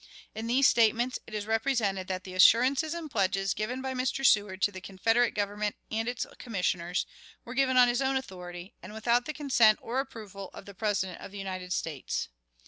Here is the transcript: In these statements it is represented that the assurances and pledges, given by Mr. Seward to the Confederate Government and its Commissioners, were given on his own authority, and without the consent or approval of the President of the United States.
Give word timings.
In 0.33 0.47
these 0.47 0.67
statements 0.67 1.19
it 1.27 1.35
is 1.35 1.45
represented 1.45 2.07
that 2.07 2.23
the 2.23 2.33
assurances 2.33 2.95
and 2.95 3.11
pledges, 3.11 3.53
given 3.53 3.83
by 3.83 3.93
Mr. 3.93 4.25
Seward 4.25 4.59
to 4.63 4.71
the 4.71 4.81
Confederate 4.81 5.35
Government 5.35 5.75
and 5.91 6.07
its 6.07 6.25
Commissioners, 6.39 7.05
were 7.45 7.53
given 7.53 7.77
on 7.77 7.87
his 7.87 8.01
own 8.01 8.17
authority, 8.17 8.73
and 8.81 8.93
without 8.95 9.25
the 9.25 9.31
consent 9.33 9.77
or 9.79 9.99
approval 9.99 10.49
of 10.55 10.65
the 10.65 10.73
President 10.73 11.21
of 11.21 11.29
the 11.31 11.37
United 11.37 11.71
States. 11.71 12.29